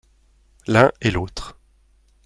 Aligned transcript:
L’un 0.65 0.91
et 1.01 1.11
l’autre. 1.11 1.59